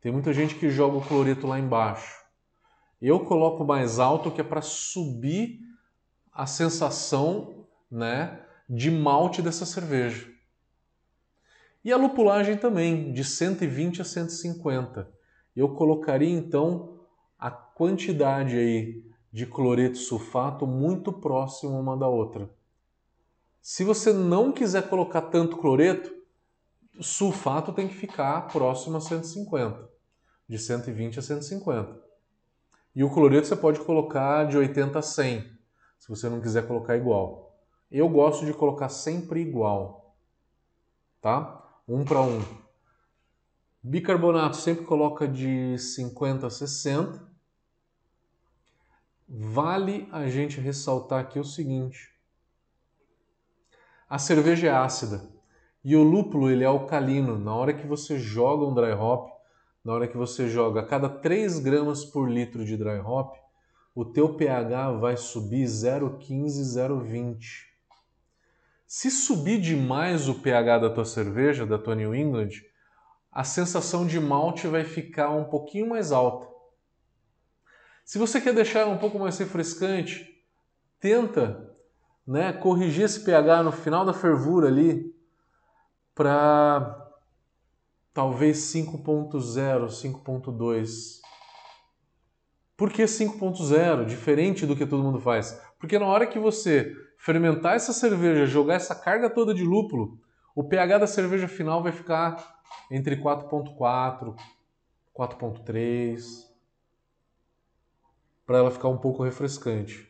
Tem 0.00 0.12
muita 0.12 0.32
gente 0.32 0.54
que 0.54 0.70
joga 0.70 0.98
o 0.98 1.04
cloreto 1.04 1.46
lá 1.46 1.58
embaixo. 1.58 2.22
Eu 3.00 3.20
coloco 3.20 3.64
mais 3.64 3.98
alto 3.98 4.30
que 4.30 4.40
é 4.40 4.44
para 4.44 4.62
subir 4.62 5.60
a 6.32 6.46
sensação, 6.46 7.63
né, 7.94 8.40
de 8.68 8.90
malte 8.90 9.40
dessa 9.40 9.64
cerveja. 9.64 10.28
E 11.84 11.92
a 11.92 11.96
lupulagem 11.96 12.56
também, 12.56 13.12
de 13.12 13.22
120 13.22 14.02
a 14.02 14.04
150. 14.04 15.08
Eu 15.54 15.68
colocaria 15.74 16.28
então 16.28 17.00
a 17.38 17.50
quantidade 17.50 18.56
aí 18.56 19.04
de 19.32 19.46
cloreto 19.46 19.98
sulfato 19.98 20.66
muito 20.66 21.12
próximo 21.12 21.78
uma 21.78 21.96
da 21.96 22.08
outra. 22.08 22.50
Se 23.62 23.84
você 23.84 24.12
não 24.12 24.50
quiser 24.50 24.88
colocar 24.88 25.22
tanto 25.22 25.56
cloreto, 25.56 26.12
sulfato 27.00 27.72
tem 27.72 27.86
que 27.86 27.94
ficar 27.94 28.48
próximo 28.48 28.96
a 28.96 29.00
150, 29.00 29.88
de 30.48 30.58
120 30.58 31.18
a 31.18 31.22
150. 31.22 32.02
E 32.94 33.04
o 33.04 33.10
cloreto 33.10 33.46
você 33.46 33.56
pode 33.56 33.80
colocar 33.80 34.44
de 34.46 34.56
80 34.56 34.98
a 34.98 35.02
100, 35.02 35.40
se 35.98 36.08
você 36.08 36.28
não 36.28 36.40
quiser 36.40 36.66
colocar 36.66 36.96
igual. 36.96 37.43
Eu 37.96 38.08
gosto 38.08 38.44
de 38.44 38.52
colocar 38.52 38.88
sempre 38.88 39.40
igual, 39.40 40.16
tá? 41.20 41.64
Um 41.86 42.04
para 42.04 42.20
um. 42.20 42.42
Bicarbonato 43.80 44.56
sempre 44.56 44.84
coloca 44.84 45.28
de 45.28 45.78
50 45.78 46.44
a 46.44 46.50
60. 46.50 47.24
Vale 49.28 50.08
a 50.10 50.26
gente 50.26 50.60
ressaltar 50.60 51.20
aqui 51.20 51.38
o 51.38 51.44
seguinte: 51.44 52.12
a 54.10 54.18
cerveja 54.18 54.66
é 54.66 54.70
ácida 54.70 55.30
e 55.84 55.94
o 55.94 56.02
lúpulo 56.02 56.50
ele 56.50 56.64
é 56.64 56.66
alcalino. 56.66 57.38
Na 57.38 57.54
hora 57.54 57.72
que 57.72 57.86
você 57.86 58.18
joga 58.18 58.66
um 58.66 58.74
dry 58.74 58.90
hop, 58.90 59.30
na 59.84 59.92
hora 59.92 60.08
que 60.08 60.16
você 60.16 60.48
joga 60.48 60.80
a 60.80 60.84
cada 60.84 61.08
3 61.08 61.60
gramas 61.60 62.04
por 62.04 62.28
litro 62.28 62.64
de 62.64 62.76
dry 62.76 62.98
hop, 62.98 63.36
o 63.94 64.04
teu 64.04 64.34
pH 64.34 64.98
vai 64.98 65.16
subir 65.16 65.64
0,15, 65.64 66.60
0,20. 66.76 67.73
Se 68.86 69.10
subir 69.10 69.60
demais 69.60 70.28
o 70.28 70.34
pH 70.34 70.78
da 70.78 70.90
tua 70.90 71.04
cerveja, 71.04 71.66
da 71.66 71.78
tua 71.78 71.94
New 71.94 72.14
England, 72.14 72.50
a 73.32 73.42
sensação 73.42 74.06
de 74.06 74.20
malte 74.20 74.66
vai 74.68 74.84
ficar 74.84 75.30
um 75.30 75.44
pouquinho 75.44 75.88
mais 75.88 76.12
alta. 76.12 76.46
Se 78.04 78.18
você 78.18 78.40
quer 78.40 78.54
deixar 78.54 78.86
um 78.86 78.98
pouco 78.98 79.18
mais 79.18 79.38
refrescante, 79.38 80.44
tenta 81.00 81.74
né, 82.26 82.52
corrigir 82.52 83.04
esse 83.04 83.24
pH 83.24 83.62
no 83.62 83.72
final 83.72 84.04
da 84.04 84.12
fervura 84.12 84.68
ali 84.68 85.14
para 86.14 87.02
talvez 88.12 88.58
5.0, 88.72 89.32
5.2. 89.88 91.20
Por 92.76 92.92
que 92.92 93.02
5.0? 93.04 94.04
Diferente 94.04 94.66
do 94.66 94.76
que 94.76 94.86
todo 94.86 95.02
mundo 95.02 95.18
faz. 95.18 95.60
Porque 95.78 95.98
na 95.98 96.06
hora 96.06 96.26
que 96.26 96.38
você 96.38 96.94
fermentar 97.24 97.74
essa 97.74 97.94
cerveja, 97.94 98.44
jogar 98.44 98.74
essa 98.74 98.94
carga 98.94 99.30
toda 99.30 99.54
de 99.54 99.64
lúpulo, 99.64 100.20
o 100.54 100.62
pH 100.62 100.98
da 100.98 101.06
cerveja 101.06 101.48
final 101.48 101.82
vai 101.82 101.90
ficar 101.90 102.60
entre 102.90 103.16
4.4, 103.16 104.36
4.3 105.18 106.20
para 108.44 108.58
ela 108.58 108.70
ficar 108.70 108.88
um 108.88 108.98
pouco 108.98 109.22
refrescante. 109.22 110.06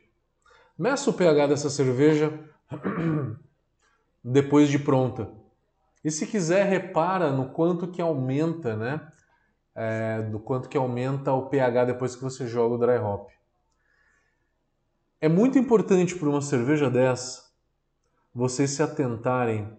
Meça 0.77 1.09
o 1.09 1.13
pH 1.13 1.47
dessa 1.47 1.71
cerveja 1.71 2.37
depois 4.25 4.69
de 4.69 4.81
pronta. 4.81 5.31
E 6.05 6.11
se 6.11 6.27
quiser, 6.27 6.65
repara 6.65 7.31
no 7.31 7.51
quanto 7.51 7.87
que 7.87 8.03
aumenta, 8.03 8.75
né? 8.77 9.09
É, 9.73 10.21
do 10.23 10.41
quanto 10.41 10.69
que 10.69 10.77
aumenta 10.77 11.33
o 11.33 11.49
pH 11.49 11.85
depois 11.85 12.17
que 12.17 12.23
você 12.23 12.49
joga 12.49 12.75
o 12.75 12.79
dry 12.79 12.99
hop. 12.99 13.31
É 15.25 15.29
muito 15.29 15.59
importante 15.59 16.15
para 16.15 16.29
uma 16.29 16.43
cerveja 16.43 16.91
dessa 16.91 17.51
vocês 18.35 18.73
se 18.73 18.83
atentarem 18.83 19.75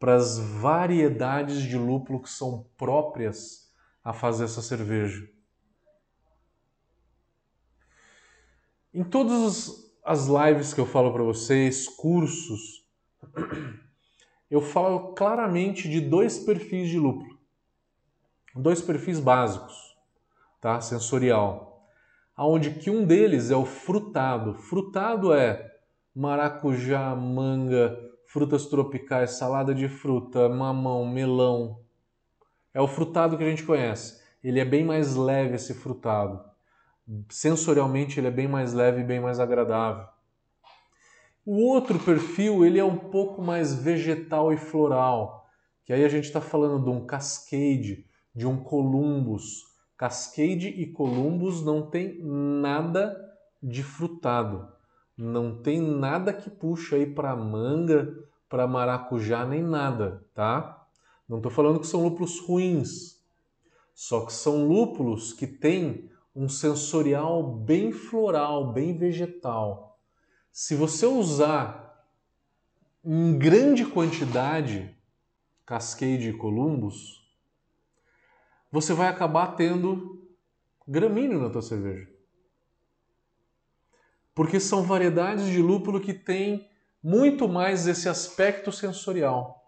para 0.00 0.14
as 0.14 0.38
variedades 0.38 1.60
de 1.60 1.76
lúpulo 1.76 2.22
que 2.22 2.30
são 2.30 2.64
próprias 2.78 3.70
a 4.02 4.14
fazer 4.14 4.44
essa 4.44 4.62
cerveja. 4.62 5.28
Em 8.94 9.04
todas 9.04 9.94
as 10.02 10.26
lives 10.26 10.72
que 10.72 10.80
eu 10.80 10.86
falo 10.86 11.12
para 11.12 11.22
vocês, 11.22 11.86
cursos, 11.86 12.88
eu 14.50 14.62
falo 14.62 15.12
claramente 15.12 15.86
de 15.86 16.00
dois 16.00 16.38
perfis 16.38 16.88
de 16.88 16.98
lúpulo. 16.98 17.38
Dois 18.54 18.80
perfis 18.80 19.20
básicos, 19.20 19.98
tá? 20.62 20.80
Sensorial. 20.80 21.71
Aonde 22.36 22.70
que 22.70 22.90
um 22.90 23.04
deles 23.04 23.50
é 23.50 23.56
o 23.56 23.64
frutado. 23.64 24.54
Frutado 24.54 25.32
é 25.32 25.70
maracujá, 26.14 27.14
manga, 27.14 27.98
frutas 28.26 28.66
tropicais, 28.66 29.32
salada 29.32 29.74
de 29.74 29.88
fruta, 29.88 30.48
mamão, 30.48 31.06
melão. 31.06 31.80
É 32.72 32.80
o 32.80 32.88
frutado 32.88 33.36
que 33.36 33.44
a 33.44 33.48
gente 33.48 33.64
conhece. 33.64 34.20
Ele 34.42 34.60
é 34.60 34.64
bem 34.64 34.84
mais 34.84 35.14
leve 35.14 35.56
esse 35.56 35.74
frutado 35.74 36.52
sensorialmente 37.28 38.18
ele 38.18 38.28
é 38.28 38.30
bem 38.30 38.48
mais 38.48 38.72
leve 38.72 39.00
e 39.00 39.04
bem 39.04 39.20
mais 39.20 39.40
agradável. 39.40 40.06
O 41.44 41.66
outro 41.66 41.98
perfil 41.98 42.64
ele 42.64 42.78
é 42.78 42.84
um 42.84 42.96
pouco 42.96 43.42
mais 43.42 43.74
vegetal 43.74 44.52
e 44.52 44.56
floral, 44.56 45.48
que 45.84 45.92
aí 45.92 46.04
a 46.04 46.08
gente 46.08 46.24
está 46.24 46.40
falando 46.40 46.84
de 46.84 46.90
um 46.90 47.04
cascade, 47.04 48.06
de 48.34 48.46
um 48.46 48.62
columbus. 48.62 49.64
Cascade 50.02 50.66
e 50.66 50.84
columbus 50.84 51.64
não 51.64 51.88
tem 51.88 52.20
nada 52.20 53.16
de 53.62 53.84
frutado, 53.84 54.66
não 55.16 55.62
tem 55.62 55.80
nada 55.80 56.32
que 56.32 56.50
puxa 56.50 56.96
aí 56.96 57.06
para 57.06 57.36
manga, 57.36 58.12
para 58.48 58.66
maracujá 58.66 59.46
nem 59.46 59.62
nada, 59.62 60.26
tá? 60.34 60.88
Não 61.28 61.36
estou 61.36 61.52
falando 61.52 61.78
que 61.78 61.86
são 61.86 62.02
lúpulos 62.02 62.40
ruins, 62.40 63.22
só 63.94 64.26
que 64.26 64.32
são 64.32 64.66
lúpulos 64.66 65.32
que 65.32 65.46
têm 65.46 66.10
um 66.34 66.48
sensorial 66.48 67.40
bem 67.58 67.92
floral, 67.92 68.72
bem 68.72 68.98
vegetal. 68.98 70.00
Se 70.50 70.74
você 70.74 71.06
usar 71.06 72.04
em 73.04 73.38
grande 73.38 73.86
quantidade 73.86 74.96
Cascade 75.64 76.30
e 76.30 76.36
Columbus, 76.36 77.21
você 78.72 78.94
vai 78.94 79.08
acabar 79.08 79.48
tendo 79.48 80.26
gramíneo 80.88 81.38
na 81.38 81.50
tua 81.50 81.60
cerveja. 81.60 82.10
Porque 84.34 84.58
são 84.58 84.82
variedades 84.82 85.44
de 85.44 85.60
lúpulo 85.60 86.00
que 86.00 86.14
têm 86.14 86.68
muito 87.02 87.46
mais 87.46 87.86
esse 87.86 88.08
aspecto 88.08 88.72
sensorial. 88.72 89.62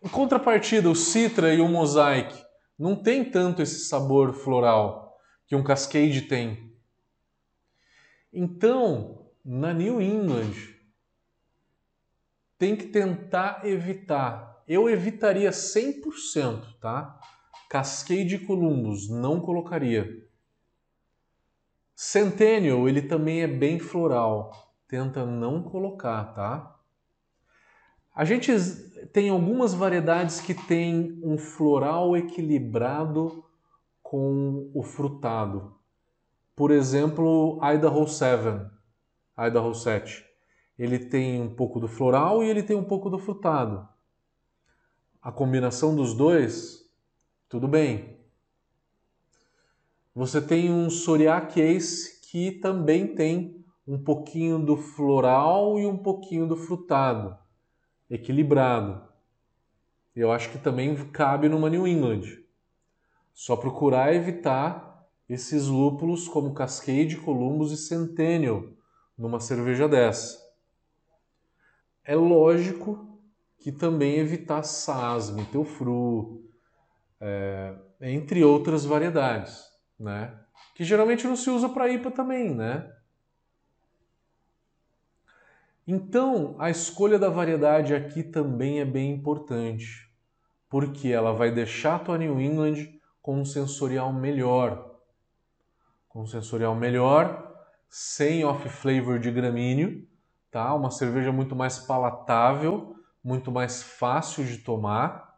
Em 0.00 0.08
contrapartida, 0.08 0.88
o 0.88 0.94
Citra 0.94 1.52
e 1.52 1.60
o 1.60 1.68
Mosaic 1.68 2.40
não 2.78 2.94
tem 2.94 3.28
tanto 3.28 3.60
esse 3.60 3.86
sabor 3.86 4.32
floral 4.32 5.18
que 5.48 5.56
um 5.56 5.64
Cascade 5.64 6.22
tem. 6.22 6.72
Então, 8.32 9.26
na 9.44 9.72
New 9.72 10.00
England, 10.00 10.52
tem 12.58 12.76
que 12.76 12.86
tentar 12.86 13.66
evitar. 13.66 14.55
Eu 14.66 14.88
evitaria 14.88 15.50
100%, 15.50 16.78
tá? 16.80 17.20
Cascade 17.68 18.38
Columbus, 18.38 19.08
não 19.08 19.40
colocaria. 19.40 20.26
Centennial, 21.94 22.88
ele 22.88 23.02
também 23.02 23.42
é 23.42 23.46
bem 23.46 23.78
floral. 23.78 24.52
Tenta 24.88 25.24
não 25.24 25.62
colocar, 25.62 26.24
tá? 26.34 26.76
A 28.14 28.24
gente 28.24 28.50
tem 29.12 29.28
algumas 29.28 29.74
variedades 29.74 30.40
que 30.40 30.54
têm 30.54 31.20
um 31.22 31.36
floral 31.36 32.16
equilibrado 32.16 33.44
com 34.02 34.70
o 34.74 34.82
frutado. 34.82 35.76
Por 36.54 36.70
exemplo, 36.70 37.60
Idaho 37.62 38.06
7, 38.06 38.70
Idaho 39.38 39.74
7. 39.74 40.24
Ele 40.78 40.98
tem 40.98 41.42
um 41.42 41.54
pouco 41.54 41.78
do 41.78 41.86
floral 41.86 42.42
e 42.42 42.48
ele 42.48 42.62
tem 42.62 42.76
um 42.76 42.84
pouco 42.84 43.10
do 43.10 43.18
frutado. 43.18 43.86
A 45.26 45.32
combinação 45.32 45.96
dos 45.96 46.14
dois, 46.14 46.88
tudo 47.48 47.66
bem. 47.66 48.16
Você 50.14 50.40
tem 50.40 50.70
um 50.70 50.88
Soriac 50.88 51.60
Ace 51.60 52.20
que 52.30 52.52
também 52.52 53.12
tem 53.12 53.64
um 53.88 53.98
pouquinho 53.98 54.56
do 54.56 54.76
floral 54.76 55.80
e 55.80 55.84
um 55.84 55.96
pouquinho 55.96 56.46
do 56.46 56.56
frutado 56.56 57.36
equilibrado. 58.08 59.02
Eu 60.14 60.30
acho 60.30 60.48
que 60.52 60.58
também 60.58 60.94
cabe 61.10 61.48
numa 61.48 61.68
New 61.68 61.88
England. 61.88 62.22
Só 63.34 63.56
procurar 63.56 64.14
evitar 64.14 65.08
esses 65.28 65.66
lúpulos 65.66 66.28
como 66.28 66.54
Cascade, 66.54 67.16
Columbus 67.16 67.72
e 67.72 67.76
Centennial 67.76 68.68
numa 69.18 69.40
cerveja 69.40 69.88
dessa. 69.88 70.40
É 72.04 72.14
lógico 72.14 73.15
que 73.58 73.72
também 73.72 74.16
evitar 74.16 74.62
Saz, 74.62 75.30
Mittelfru, 75.30 76.44
é, 77.20 77.74
entre 78.00 78.44
outras 78.44 78.84
variedades, 78.84 79.64
né? 79.98 80.38
Que 80.74 80.84
geralmente 80.84 81.26
não 81.26 81.36
se 81.36 81.50
usa 81.50 81.68
para 81.68 81.88
IPA 81.88 82.10
também, 82.10 82.54
né? 82.54 82.92
Então, 85.86 86.56
a 86.58 86.68
escolha 86.68 87.18
da 87.18 87.28
variedade 87.28 87.94
aqui 87.94 88.22
também 88.22 88.80
é 88.80 88.84
bem 88.84 89.12
importante, 89.12 90.10
porque 90.68 91.08
ela 91.08 91.32
vai 91.32 91.52
deixar 91.52 91.94
a 91.94 91.98
tua 92.00 92.18
New 92.18 92.40
England 92.40 92.88
com 93.22 93.40
um 93.40 93.44
sensorial 93.44 94.12
melhor. 94.12 94.96
Com 96.08 96.22
um 96.22 96.26
sensorial 96.26 96.74
melhor, 96.74 97.54
sem 97.88 98.44
off-flavor 98.44 99.20
de 99.20 99.30
gramíneo, 99.30 100.06
tá? 100.50 100.74
Uma 100.74 100.90
cerveja 100.90 101.30
muito 101.30 101.54
mais 101.54 101.78
palatável, 101.78 102.95
muito 103.26 103.50
mais 103.50 103.82
fácil 103.82 104.44
de 104.44 104.58
tomar 104.58 105.36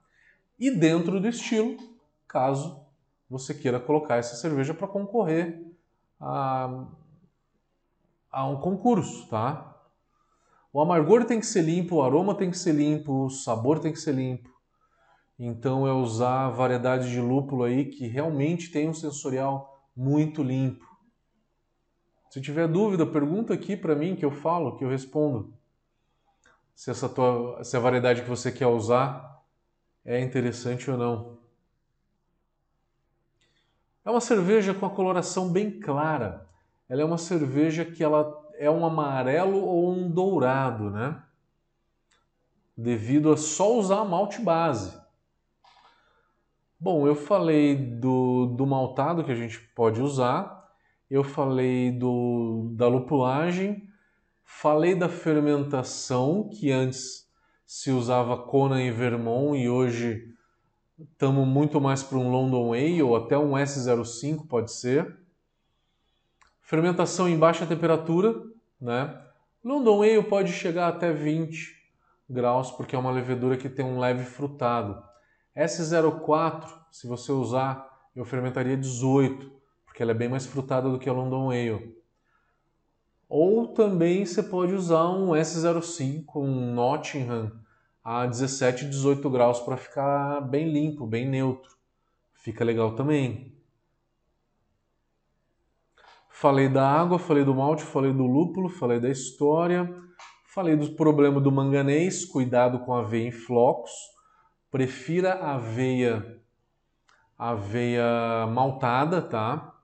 e 0.58 0.70
dentro 0.70 1.18
do 1.18 1.26
estilo, 1.26 1.78
caso 2.26 2.84
você 3.30 3.54
queira 3.54 3.80
colocar 3.80 4.16
essa 4.16 4.36
cerveja 4.36 4.74
para 4.74 4.86
concorrer 4.86 5.64
a, 6.20 6.86
a 8.30 8.46
um 8.46 8.60
concurso, 8.60 9.26
tá? 9.28 9.74
O 10.70 10.82
amargor 10.82 11.24
tem 11.24 11.40
que 11.40 11.46
ser 11.46 11.62
limpo, 11.62 11.96
o 11.96 12.02
aroma 12.02 12.34
tem 12.34 12.50
que 12.50 12.58
ser 12.58 12.74
limpo, 12.74 13.24
o 13.24 13.30
sabor 13.30 13.78
tem 13.78 13.90
que 13.90 13.98
ser 13.98 14.14
limpo. 14.14 14.50
Então 15.38 15.86
é 15.86 15.92
usar 15.92 16.50
variedade 16.50 17.10
de 17.10 17.22
lúpulo 17.22 17.64
aí 17.64 17.86
que 17.86 18.06
realmente 18.06 18.70
tem 18.70 18.86
um 18.86 18.94
sensorial 18.94 19.82
muito 19.96 20.42
limpo. 20.42 20.86
Se 22.28 22.38
tiver 22.38 22.68
dúvida, 22.68 23.06
pergunta 23.06 23.54
aqui 23.54 23.74
para 23.74 23.94
mim 23.94 24.14
que 24.14 24.26
eu 24.26 24.30
falo, 24.30 24.76
que 24.76 24.84
eu 24.84 24.90
respondo. 24.90 25.57
Se 26.78 26.92
essa 26.92 27.08
tua, 27.08 27.64
se 27.64 27.76
a 27.76 27.80
variedade 27.80 28.22
que 28.22 28.28
você 28.28 28.52
quer 28.52 28.68
usar 28.68 29.42
é 30.04 30.20
interessante 30.20 30.88
ou 30.88 30.96
não. 30.96 31.38
É 34.04 34.10
uma 34.10 34.20
cerveja 34.20 34.72
com 34.72 34.86
a 34.86 34.90
coloração 34.90 35.50
bem 35.50 35.80
clara. 35.80 36.48
Ela 36.88 37.02
é 37.02 37.04
uma 37.04 37.18
cerveja 37.18 37.84
que 37.84 38.04
ela 38.04 38.32
é 38.54 38.70
um 38.70 38.86
amarelo 38.86 39.58
ou 39.58 39.92
um 39.92 40.08
dourado, 40.08 40.88
né? 40.88 41.20
Devido 42.76 43.32
a 43.32 43.36
só 43.36 43.76
usar 43.76 44.04
malte 44.04 44.40
base. 44.40 44.96
Bom, 46.78 47.08
eu 47.08 47.16
falei 47.16 47.74
do, 47.74 48.54
do 48.56 48.64
maltado 48.64 49.24
que 49.24 49.32
a 49.32 49.34
gente 49.34 49.58
pode 49.74 50.00
usar, 50.00 50.72
eu 51.10 51.24
falei 51.24 51.90
do, 51.90 52.70
da 52.76 52.86
lupulagem, 52.86 53.87
falei 54.50 54.94
da 54.94 55.10
fermentação, 55.10 56.48
que 56.48 56.72
antes 56.72 57.30
se 57.66 57.90
usava 57.90 58.36
Kona 58.36 58.82
e 58.82 58.90
Vermont 58.90 59.56
e 59.56 59.68
hoje 59.68 60.34
estamos 60.98 61.46
muito 61.46 61.78
mais 61.78 62.02
para 62.02 62.16
um 62.16 62.32
London 62.32 62.72
Ale 62.72 63.02
ou 63.02 63.14
até 63.14 63.36
um 63.36 63.52
S05 63.52 64.48
pode 64.48 64.72
ser. 64.72 65.16
Fermentação 66.62 67.28
em 67.28 67.38
baixa 67.38 67.66
temperatura, 67.66 68.42
né? 68.80 69.22
London 69.62 70.02
Ale 70.02 70.22
pode 70.24 70.50
chegar 70.50 70.88
até 70.88 71.12
20 71.12 71.76
graus, 72.28 72.70
porque 72.70 72.96
é 72.96 72.98
uma 72.98 73.12
levedura 73.12 73.56
que 73.56 73.68
tem 73.68 73.84
um 73.84 74.00
leve 74.00 74.24
frutado. 74.24 75.00
S04, 75.54 76.66
se 76.90 77.06
você 77.06 77.30
usar, 77.30 77.86
eu 78.16 78.24
fermentaria 78.24 78.76
18, 78.76 79.52
porque 79.84 80.02
ela 80.02 80.12
é 80.12 80.14
bem 80.14 80.28
mais 80.28 80.46
frutada 80.46 80.88
do 80.90 80.98
que 80.98 81.08
a 81.08 81.12
London 81.12 81.50
Ale. 81.50 81.98
Ou 83.28 83.68
também 83.68 84.24
você 84.24 84.42
pode 84.42 84.72
usar 84.72 85.08
um 85.10 85.32
S05, 85.32 86.24
um 86.36 86.72
Nottingham 86.72 87.52
a 88.02 88.24
17, 88.24 88.88
18 88.88 89.28
graus 89.28 89.60
para 89.60 89.76
ficar 89.76 90.40
bem 90.40 90.72
limpo, 90.72 91.06
bem 91.06 91.28
neutro. 91.28 91.76
Fica 92.32 92.64
legal 92.64 92.94
também. 92.94 93.54
Falei 96.30 96.68
da 96.68 96.88
água, 96.88 97.18
falei 97.18 97.44
do 97.44 97.54
malte, 97.54 97.82
falei 97.82 98.12
do 98.12 98.24
lúpulo, 98.24 98.68
falei 98.68 99.00
da 99.00 99.10
história, 99.10 99.92
falei 100.46 100.76
do 100.76 100.94
problema 100.94 101.40
do 101.40 101.50
manganês, 101.50 102.24
cuidado 102.24 102.78
com 102.78 102.94
a 102.94 103.00
aveia 103.00 103.28
em 103.28 103.32
flocos. 103.32 103.90
Prefira 104.70 105.34
aveia 105.34 106.40
aveia 107.36 108.46
maltada, 108.46 109.22
tá? 109.22 109.77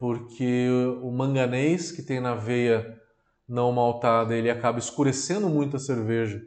Porque 0.00 0.66
o 1.02 1.10
manganês 1.10 1.92
que 1.92 2.02
tem 2.02 2.20
na 2.20 2.32
aveia 2.32 2.98
não 3.46 3.70
maltada, 3.70 4.34
ele 4.34 4.50
acaba 4.50 4.78
escurecendo 4.78 5.46
muito 5.50 5.76
a 5.76 5.78
cerveja, 5.78 6.42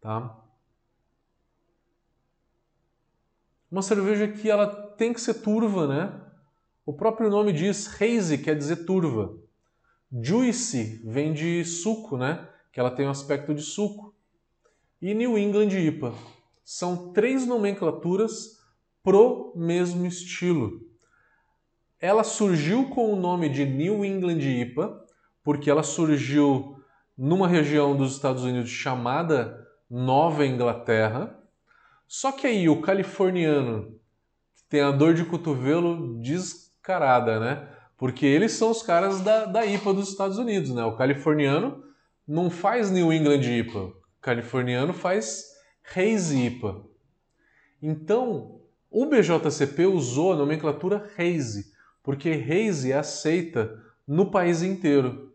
tá? 0.00 0.36
Uma 3.70 3.82
cerveja 3.82 4.26
que 4.26 4.50
ela 4.50 4.66
tem 4.66 5.12
que 5.12 5.20
ser 5.20 5.34
turva, 5.34 5.86
né? 5.86 6.20
O 6.84 6.92
próprio 6.92 7.30
nome 7.30 7.52
diz 7.52 7.86
hazy, 8.02 8.38
quer 8.38 8.58
dizer 8.58 8.84
turva. 8.84 9.32
Juicy 10.20 11.00
vem 11.04 11.32
de 11.32 11.64
suco, 11.64 12.16
né? 12.16 12.48
Que 12.72 12.80
ela 12.80 12.90
tem 12.90 13.06
um 13.06 13.10
aspecto 13.10 13.54
de 13.54 13.62
suco. 13.62 14.12
E 15.00 15.14
New 15.14 15.38
England 15.38 15.68
IPA. 15.68 16.12
São 16.64 17.12
três 17.12 17.46
nomenclaturas 17.46 18.60
pro 19.04 19.52
mesmo 19.54 20.04
estilo. 20.04 20.91
Ela 22.02 22.24
surgiu 22.24 22.90
com 22.90 23.12
o 23.12 23.16
nome 23.16 23.48
de 23.48 23.64
New 23.64 24.04
England 24.04 24.40
IPA, 24.40 25.06
porque 25.40 25.70
ela 25.70 25.84
surgiu 25.84 26.76
numa 27.16 27.46
região 27.46 27.96
dos 27.96 28.14
Estados 28.14 28.42
Unidos 28.42 28.70
chamada 28.70 29.64
Nova 29.88 30.44
Inglaterra. 30.44 31.38
Só 32.08 32.32
que 32.32 32.44
aí 32.44 32.68
o 32.68 32.80
californiano 32.80 33.96
tem 34.68 34.80
a 34.80 34.90
dor 34.90 35.14
de 35.14 35.24
cotovelo 35.24 36.20
diz 36.20 36.74
carada, 36.82 37.38
né? 37.38 37.68
Porque 37.96 38.26
eles 38.26 38.50
são 38.50 38.72
os 38.72 38.82
caras 38.82 39.20
da, 39.20 39.44
da 39.44 39.64
IPA 39.64 39.94
dos 39.94 40.08
Estados 40.08 40.38
Unidos, 40.38 40.70
né? 40.74 40.84
O 40.84 40.96
californiano 40.96 41.84
não 42.26 42.50
faz 42.50 42.90
New 42.90 43.12
England 43.12 43.42
IPA, 43.42 43.78
o 43.78 43.94
californiano 44.20 44.92
faz 44.92 45.44
Hazy 45.94 46.46
IPA. 46.46 46.84
Então, 47.80 48.60
o 48.90 49.06
BJCP 49.06 49.86
usou 49.86 50.32
a 50.32 50.36
nomenclatura 50.36 51.08
Hazy, 51.16 51.71
porque 52.02 52.30
Hazy 52.30 52.92
é 52.92 52.98
aceita 52.98 53.80
no 54.06 54.30
país 54.30 54.62
inteiro. 54.62 55.32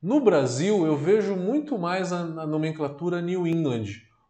No 0.00 0.20
Brasil, 0.20 0.86
eu 0.86 0.96
vejo 0.96 1.34
muito 1.34 1.76
mais 1.76 2.12
a, 2.12 2.20
a 2.20 2.46
nomenclatura 2.46 3.20
New 3.20 3.46
England, 3.46 3.86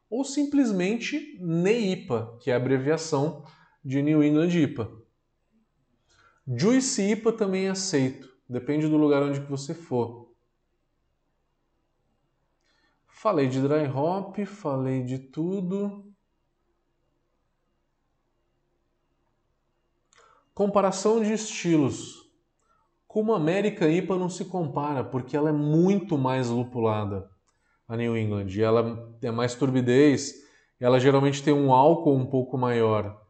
ou 0.08 0.24
simplesmente 0.24 1.38
NEIPA, 1.40 2.38
que 2.40 2.50
é 2.50 2.54
a 2.54 2.56
abreviação 2.56 3.44
de 3.84 4.00
New 4.00 4.24
England 4.24 4.48
IPA. 4.48 4.90
Juice 6.46 7.02
IPA 7.02 7.32
também 7.32 7.66
é 7.66 7.70
aceito, 7.70 8.28
depende 8.48 8.88
do 8.88 8.96
lugar 8.96 9.22
onde 9.22 9.40
que 9.40 9.50
você 9.50 9.74
for. 9.74 10.32
Falei 13.06 13.48
de 13.48 13.60
dry 13.60 13.86
hop, 13.94 14.38
falei 14.46 15.02
de 15.02 15.18
tudo. 15.18 16.07
Comparação 20.58 21.22
de 21.22 21.32
estilos. 21.32 22.28
Com 23.06 23.20
uma 23.20 23.36
América 23.36 23.88
IPA 23.88 24.16
não 24.16 24.28
se 24.28 24.44
compara, 24.44 25.04
porque 25.04 25.36
ela 25.36 25.50
é 25.50 25.52
muito 25.52 26.18
mais 26.18 26.48
lupulada, 26.48 27.30
a 27.86 27.96
New 27.96 28.18
England. 28.18 28.48
Ela 28.60 29.08
é 29.22 29.30
mais 29.30 29.54
turbidez, 29.54 30.34
ela 30.80 30.98
geralmente 30.98 31.44
tem 31.44 31.54
um 31.54 31.72
álcool 31.72 32.16
um 32.16 32.26
pouco 32.26 32.58
maior. 32.58 33.24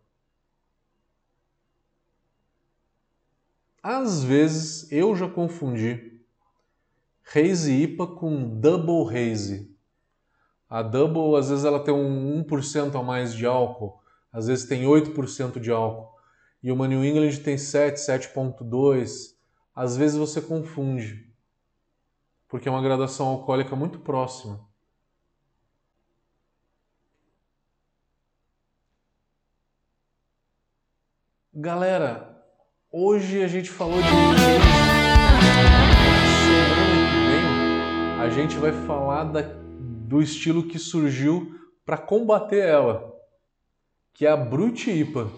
Às 3.82 4.24
vezes 4.24 4.90
eu 4.90 5.14
já 5.14 5.28
confundi 5.28 6.22
Haze 7.26 7.74
IPA 7.74 8.06
com 8.06 8.58
Double 8.58 9.14
Haze. 9.14 9.76
A 10.66 10.80
Double, 10.80 11.38
às 11.38 11.50
vezes, 11.50 11.66
ela 11.66 11.84
tem 11.84 11.92
um 11.92 12.42
1% 12.42 12.98
a 12.98 13.02
mais 13.02 13.34
de 13.34 13.44
álcool, 13.44 14.00
às 14.32 14.46
vezes 14.46 14.66
tem 14.66 14.86
8% 14.86 15.60
de 15.60 15.70
álcool. 15.70 16.16
E 16.62 16.72
uma 16.72 16.88
New 16.88 17.04
England 17.04 17.36
tem 17.38 17.56
7, 17.56 17.96
7.2. 17.98 19.36
Às 19.74 19.96
vezes 19.96 20.16
você 20.16 20.40
confunde, 20.40 21.32
porque 22.48 22.68
é 22.68 22.70
uma 22.70 22.82
graduação 22.82 23.28
alcoólica 23.28 23.76
muito 23.76 24.00
próxima. 24.00 24.66
Galera, 31.54 32.38
Hoje 32.90 33.44
a 33.44 33.46
gente 33.46 33.68
falou 33.68 34.00
de 34.00 34.08
a 38.18 38.30
gente 38.30 38.56
vai 38.56 38.72
falar 38.86 39.24
da, 39.24 39.42
do 39.42 40.22
estilo 40.22 40.66
que 40.66 40.78
surgiu 40.78 41.54
para 41.84 41.98
combater 41.98 42.66
ela, 42.66 43.14
que 44.14 44.24
é 44.24 44.30
a 44.30 44.38
Brute 44.38 44.90
IPA. 44.90 45.28